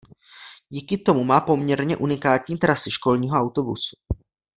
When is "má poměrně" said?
1.23-1.97